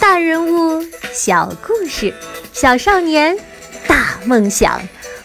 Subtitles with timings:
[0.00, 2.12] 大人物，小故事，
[2.54, 3.36] 小少年，
[3.86, 4.80] 大梦想。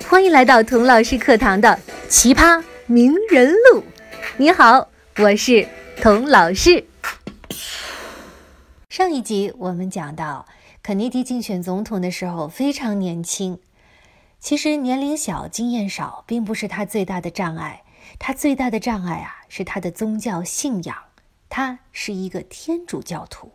[0.10, 3.82] 欢迎来到童老师课堂的奇葩名人录。
[4.36, 5.66] 你好，我是
[6.02, 6.86] 童老师。
[8.90, 10.46] 上一集我们讲到，
[10.84, 13.58] 肯尼迪竞选总统的时候非常年轻。
[14.42, 17.84] 其实年龄小、经验少，并不是他最大的障碍。
[18.20, 20.96] 他最大的障碍啊，是他的宗教信仰。
[21.48, 23.54] 他是一个天主教徒。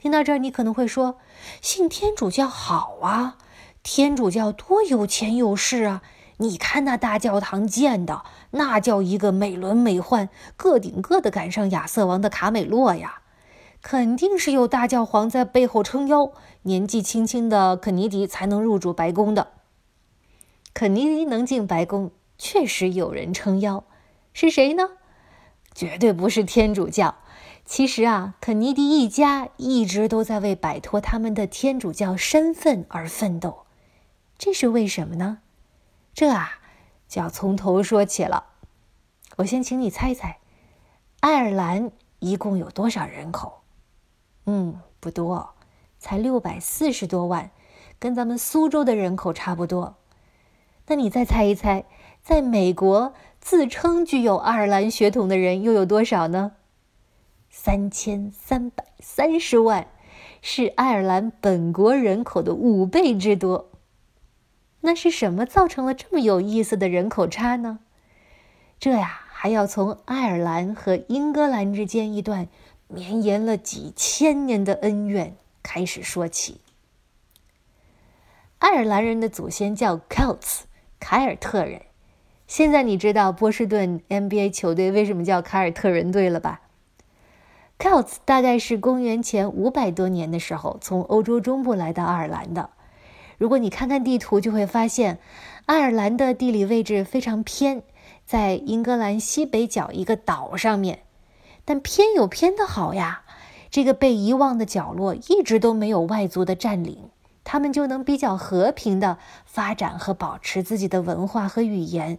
[0.00, 1.18] 听到这儿，你可能会说
[1.60, 3.36] ：“信天主教好啊，
[3.82, 6.00] 天主教多有钱有势啊！
[6.38, 13.20] 你看那大教堂建的，那叫一个美轮美奂，个顶个的赶上亚瑟王的卡美洛呀！
[13.82, 19.48] 肯定是有大教皇在背后撑腰，年纪轻轻的肯尼迪才能入主白宫的。
[20.72, 23.84] 肯尼迪能进白宫。”确实有人撑腰，
[24.32, 24.92] 是谁呢？
[25.74, 27.16] 绝对不是天主教。
[27.70, 33.64] 其实啊，肯尼迪一家一直都在为摆脱他们的天主教身份而奋斗。
[34.36, 35.38] 这是为什么呢？
[36.12, 36.58] 这啊，
[37.08, 38.46] 就要从头说起了。
[39.36, 40.38] 我先请你猜猜，
[41.20, 43.60] 爱尔兰一共有多少人口？
[44.46, 45.50] 嗯，不多，
[46.00, 47.52] 才六百四十多万，
[48.00, 49.94] 跟咱们苏州的人口差不多。
[50.88, 51.84] 那你再猜一猜？
[52.20, 56.54] 在美国，自称具有爱尔兰血统的人又有多少呢？
[57.50, 59.88] 三千三百三十万，
[60.40, 63.68] 是爱尔兰本国人口的五倍之多。
[64.82, 67.80] 那是什么造成了这么有意思的人口差呢？
[68.78, 72.48] 这呀，还要从爱尔兰和英格兰之间一段
[72.88, 76.60] 绵延了几千年的恩怨开始说起。
[78.58, 80.60] 爱尔兰人的祖先叫 Celts，
[80.98, 81.82] 凯尔特人。
[82.46, 86.62] 现在你知道波士顿 NBA 球队为什么叫凯尔特人队了吧
[87.80, 92.68] ？Celts 大概是公元前五百多年的时候从欧洲中部来到爱尔兰的。
[93.38, 95.18] 如果你看看地图，就会发现
[95.64, 97.82] 爱尔兰的地理位置非常偏，
[98.26, 101.00] 在英格兰西北角一个岛上面。
[101.64, 103.22] 但偏有偏的好呀，
[103.70, 107.08] 这个被遗忘的角落一直都没有外族的占领，
[107.44, 109.16] 他们就能比较和平的
[109.46, 112.18] 发展和保持自己的文化和语言。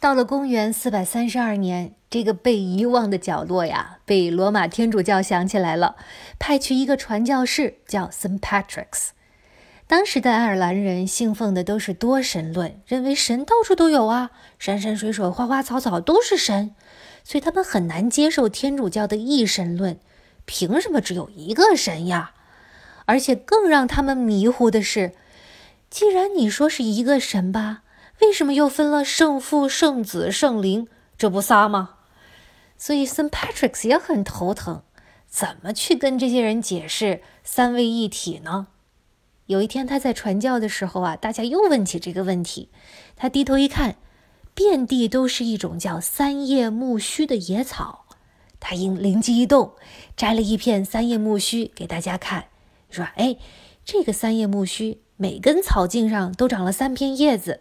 [0.00, 5.96] 到了公元四百三十二年，这个被遗忘的角落呀，被罗马天主教想起来了，
[6.38, 9.08] 派去一个传教士叫 Saint Patrick's。
[9.88, 16.76] 当时的爱尔兰人信奉的都是多神论，认为神到处都有啊，山山水水、花花草草都是神，
[17.24, 19.98] 所以他们很难接受天主教的一神论。
[20.44, 22.30] 凭什么只有一个神呀？
[23.06, 25.12] 而且更让他们迷糊的是，
[25.90, 27.82] 既然你说是一个神吧。
[28.20, 30.88] 为什么又分了圣父、圣子、圣灵？
[31.16, 31.96] 这不仨吗？
[32.76, 34.82] 所以 Saint Patrick's 也很头疼，
[35.26, 38.68] 怎么去跟这些人解释三位一体呢？
[39.46, 42.68] 有一天他在传教的时候啊，大家又问起这个问题，
[43.16, 43.96] 他低头一看，
[44.54, 48.04] 遍地都是一种叫三叶苜蓿的野草，
[48.60, 49.72] 他因灵机一动，
[50.16, 52.46] 摘了一片三叶苜蓿给大家看，
[52.90, 53.36] 说：“哎，
[53.84, 57.60] 这个三叶苜蓿每根草茎上都长了三片叶子。”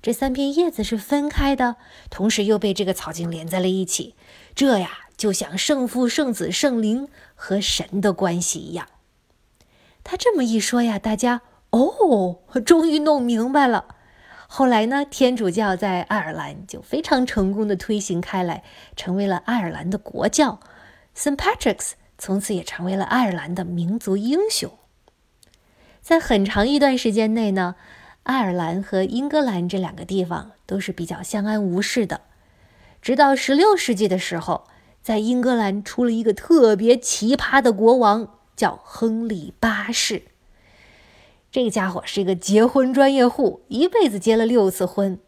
[0.00, 1.76] 这三片叶子是分开的，
[2.08, 4.14] 同时又被这个草茎连在了一起，
[4.54, 8.86] 这呀就像圣父、圣子、圣灵和神的关系一样。
[10.04, 13.96] 他这么一说呀，大家哦，终于弄明白了。
[14.46, 18.62] 后来呢，天主教在爱尔兰就非常成功的推行开来，
[18.96, 20.60] 成为了爱尔兰的国教。
[21.16, 21.36] St.
[21.36, 24.70] Patrick's 从此也成为了爱尔兰的民族英雄。
[26.00, 27.74] 在很长一段时间内呢。
[28.28, 32.20] 爱尔兰和英格兰这两个地方都是比较相安无事的，
[33.00, 34.64] 直到16世纪的时候，
[35.00, 40.24] 在英格兰出了一个特别奇葩的国王，叫亨利八世。
[41.50, 45.18] 这个家伙是一个结婚专业户，一辈子结了六次婚，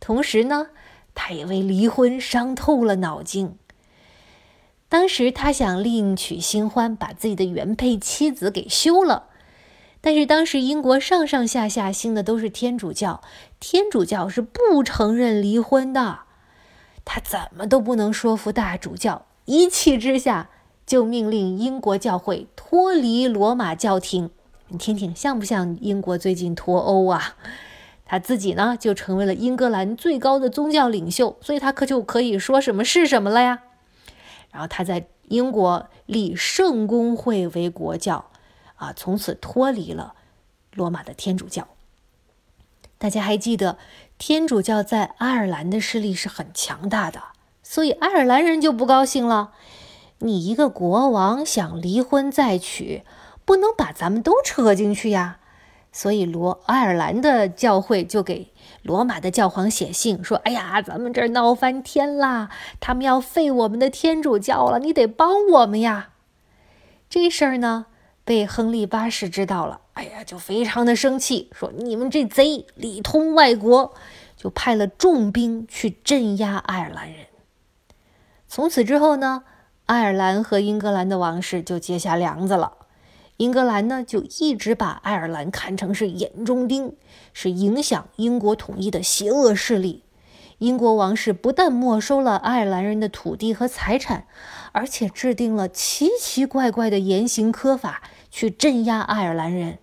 [0.00, 0.70] 同时呢，
[1.14, 3.56] 他也为离婚伤透了脑筋。
[4.88, 9.27] 当时他想另娶新欢，把自己的原配妻子给休了。
[10.10, 13.20] 但是当时英国上上下下信的都是天主教，
[13.60, 16.20] 天主教是不承认离婚的。
[17.04, 20.48] 他怎么都不能说服大主教，一气之下
[20.86, 24.30] 就命令英国教会脱离罗马教廷。
[24.68, 27.36] 你听听，像不像英国最近脱欧啊？
[28.06, 33.58] 他自己呢就成为了英格兰最高的宗教领袖，所以他可就可以说什么是什么了呀。
[34.50, 38.30] 然后他在英国立圣公会为国教。
[38.78, 40.14] 啊，从此脱离了
[40.72, 41.68] 罗马的天主教。
[42.96, 43.78] 大家还记得，
[44.18, 47.22] 天主教在爱尔兰的势力是很强大的，
[47.62, 49.52] 所以爱尔兰人就不高兴了。
[50.20, 53.04] 你一个国王想离婚再娶，
[53.44, 55.38] 不能把咱们都扯进去呀。
[55.92, 58.52] 所以罗爱尔兰的教会就给
[58.82, 62.50] 罗马的教皇写信说：“哎呀，咱们这儿闹翻天啦！
[62.78, 66.10] 他们要废我们的天主教了，你得帮我们呀。”
[67.08, 67.86] 这事儿呢，
[68.28, 73.94] 被亨利八世知道了，哎呀，就非常的生气，说：“你们这贼，里通外国！”
[74.36, 77.24] 就派了重兵去镇压爱尔兰人。
[78.46, 79.44] 从此之后呢，
[79.86, 82.74] 爱尔兰和英格兰的王室就结下梁子了。
[83.38, 86.94] 英格兰呢，就一直把爱尔兰看成是眼中钉，
[87.32, 90.04] 是影响英国统一的邪恶势力。
[90.58, 94.26] 英国王室不但没收了爱尔兰人的土地和财产，
[94.72, 99.78] 而且制定了奇奇怪怪的严刑苛法去镇压爱尔兰人。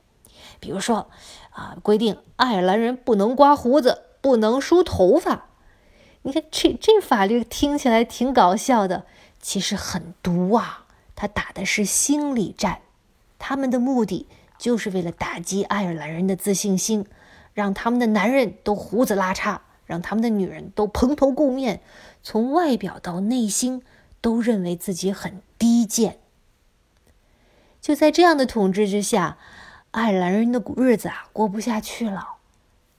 [0.60, 1.10] 比如说，
[1.52, 5.48] 啊，规定爱尔兰人不能刮胡子，不能梳头发。
[6.24, 9.06] 你看，这这法律听起来挺搞笑的，
[9.40, 10.86] 其实很毒啊！
[11.16, 12.80] 他打的是心理战。
[13.38, 14.28] 他们的目的
[14.58, 17.06] 就是为了打击爱尔兰人的自信心，
[17.54, 21.82] 让他们的男人都胡子拉碴，让他们的女人都蓬头垢面，
[22.24, 23.84] 从外表到内心
[24.20, 26.18] 都认为自己很低贱。
[27.86, 29.38] 就在这样的统治之下，
[29.92, 32.38] 爱尔兰人的日子啊过不下去了，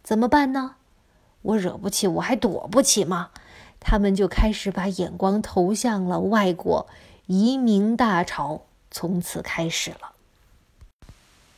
[0.05, 0.77] 怎么办呢？
[1.43, 3.31] 我惹不起，我还躲不起吗？
[3.81, 6.87] 他们就开始把眼光投向了外国，
[7.27, 10.13] 移民大潮从此开始了。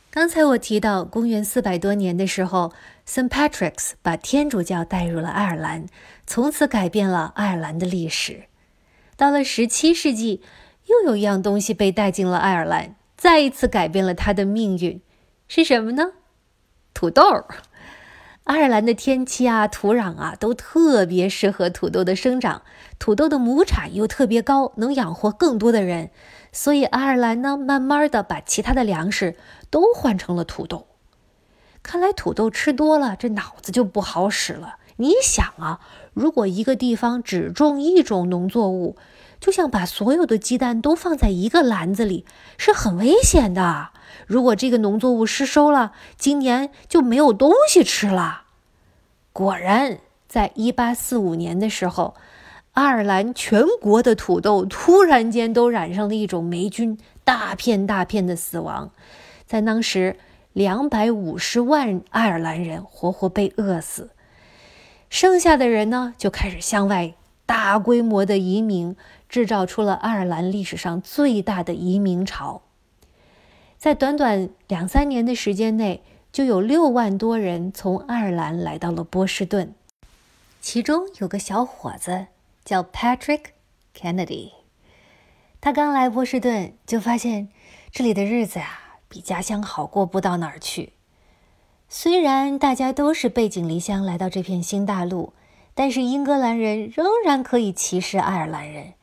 [0.09, 2.73] 刚才我提到，公元四百多年的时候
[3.07, 3.29] ，St.
[3.29, 5.85] Patrick's 把天主教带入了爱尔兰，
[6.25, 8.45] 从此改变了爱尔兰的历史。
[9.15, 10.41] 到了十七世纪，
[10.87, 15.01] 又有一样东西被带进了爱尔兰，再一次改变了它的命运，
[15.49, 16.13] 是什么呢？
[16.93, 17.21] 土豆。
[18.45, 22.61] 爱尔兰的天气啊、土壤啊，都特别适合土豆的生长，
[22.97, 26.11] 土豆的亩产又特别高，能养活更多的人。
[26.53, 29.35] 所以爱尔兰呢，慢慢的把其他的粮食
[29.69, 30.87] 都换成了土豆。
[31.83, 34.77] 看来土豆吃多了，这脑子就不好使了。
[34.95, 35.81] 你想啊，
[36.13, 38.95] 如果一个地方只种一种农作物，
[39.39, 42.25] 就像把所有的鸡蛋都放在一个篮子里，
[42.57, 43.89] 是很危险的。
[44.27, 48.43] 如果这个农作物失收了，今年就没有东西吃了。
[49.31, 52.15] 果然，在一八四五年的时候。
[52.73, 58.91] 爱尔兰全国的土豆突然间都染上了一种霉菌，大片大片的死亡。
[59.45, 60.15] 在当时，
[60.53, 64.11] 两百五十万爱尔兰人活活被饿死，
[65.09, 67.13] 剩下的人呢就开始向外
[67.45, 68.95] 大规模的移民，
[69.27, 72.61] 制造出了爱尔兰历史上最大的移民潮。
[73.77, 79.73] 在短短两三年的时间内，就有六万多人从爱尔兰来到了波士顿，
[80.61, 82.27] 其中有个小伙子。
[82.65, 83.45] 叫 Patrick
[83.95, 84.51] Kennedy，
[85.59, 87.49] 他刚来波士顿就发现
[87.89, 90.93] 这里的日子啊比家乡好过不到哪儿去。
[91.91, 95.33] 虽然大家都是背井离乡来到这片新大陆，
[95.73, 98.93] 但是英格兰人仍然可以歧视爱尔兰人。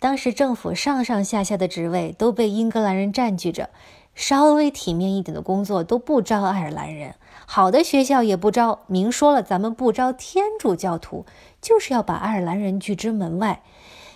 [0.00, 3.70] 当时政府上上下下的职位都被英格兰人占据着，
[4.16, 7.14] 稍微体面一点的工作都不招爱尔兰人。
[7.46, 11.24] 好的学校也不招，明说了，咱们不招天主教徒，
[11.62, 13.62] 就是要把爱尔兰人拒之门外。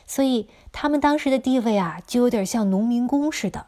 [0.08, 3.66] 所以他们当时的地位啊，就有点像农民工似的。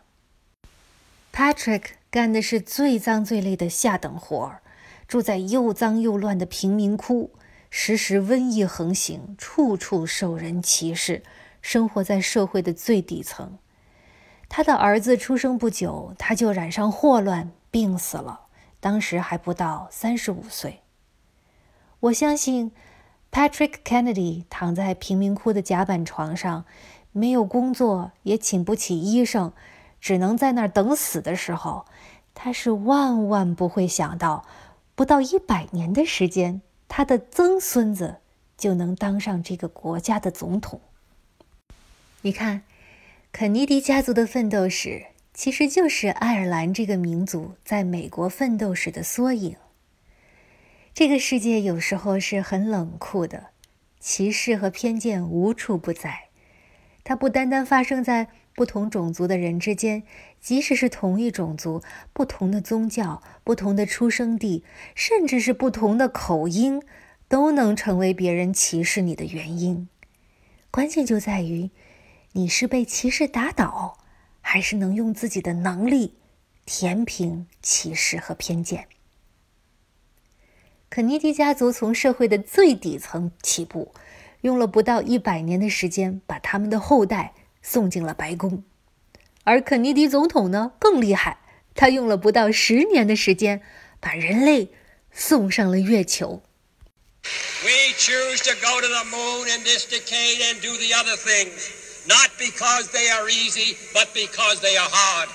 [1.32, 4.62] Patrick 干的是最脏最累的下等活儿，
[5.06, 7.30] 住在又脏又乱的贫民窟，
[7.70, 11.22] 时时瘟疫横行，处处受人歧视，
[11.62, 13.58] 生活在社会的最底层。
[14.48, 18.46] 他的儿子出生不久，他就染上霍乱，病死了。
[18.80, 20.80] 当时还不到三十五岁。
[22.00, 22.72] 我相信
[23.30, 26.64] ，Patrick Kennedy 躺在贫民窟的甲板床上，
[27.12, 29.52] 没有工作，也请不起医生，
[30.00, 31.86] 只能在那儿等死的时候，
[32.34, 34.44] 他是万万不会想到，
[34.94, 38.16] 不到一百年的时间，他的曾孙子
[38.56, 40.80] 就能当上这个国家的总统。
[42.22, 42.62] 你看，
[43.32, 45.06] 肯尼迪家族的奋斗史。
[45.32, 49.56] 其实就是爱尔兰这个民族在美国奋斗史的缩影。
[50.92, 53.46] 这个世界有时候是很冷酷的，
[54.00, 56.24] 歧视和偏见无处不在。
[57.04, 58.28] 它不单单发生在
[58.60, 60.02] 不同种族的人之间，
[60.38, 64.64] 即使是同一种族、不同的宗教、不同的出生地，
[64.94, 66.82] 甚至是不同的口音，
[67.26, 69.88] 都能成为别人歧视你的原因。
[70.70, 71.70] 关键就在于，
[72.32, 73.96] 你是被歧视打倒。
[74.42, 76.16] 还是能用自己的能力
[76.66, 78.88] 填平歧视和偏见。
[80.90, 83.94] 肯尼迪家族从社会的最底层起步，
[84.42, 88.64] 用了不到一百年的时间，把他们的后代送进了白宫。
[89.44, 91.38] 而肯尼迪总统呢更厉害，
[91.74, 93.62] 他用了不到十年的时间，
[93.98, 94.70] 把人类
[95.10, 96.42] 送上了月球。
[97.62, 101.68] We choose to go to the moon in this decade and do the other things,
[102.06, 105.28] not because they are easy, but because they are hard.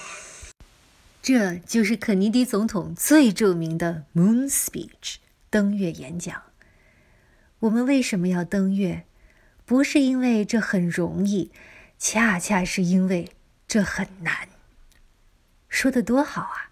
[1.22, 5.16] 这就是肯尼迪总统最著名的 Moon Speech
[5.50, 6.44] 登月演讲。
[7.60, 9.06] 我们为什么要登月？
[9.66, 11.52] 不是因为这很容易，
[11.98, 13.32] 恰恰是因为
[13.68, 14.50] 这很难。
[15.68, 16.70] 说的多好啊！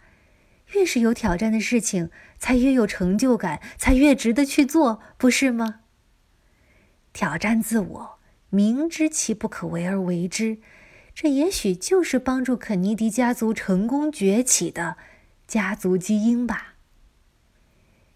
[0.73, 5.81] 越是有挑战的事情，才越有成就感，才越值得去做，不是吗？
[7.11, 10.57] 挑战自我，明知其不可为而为之，
[11.13, 14.97] 这也许就是帮助肯尼迪家族成功崛起的
[15.45, 16.75] 家族基因吧。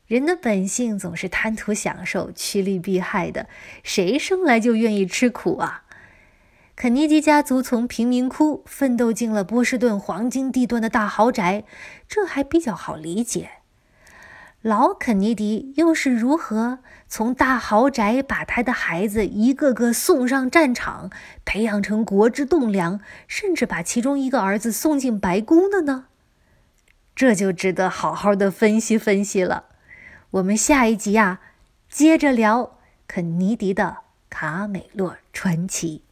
[0.07, 3.49] 人的本性总是贪图享受、趋利避害的，
[3.83, 5.83] 谁生来就愿意吃苦啊？
[6.77, 11.63] 肯尼迪家族从贫民窟奋斗进了波士顿黄金地段的大豪宅，
[12.07, 13.49] 这还比较好理解。
[14.61, 21.09] 老肯尼迪又是如何从大豪宅把他的孩子一个个送上战场，
[21.43, 26.05] 培养成国之栋梁，甚至把其中一个儿子送进白宫的呢？
[27.15, 29.63] 这就值得好好的分析分析了。
[30.29, 31.41] 我们下一集啊，
[31.89, 33.97] 接着聊肯尼迪的
[34.29, 36.03] 卡美洛传奇。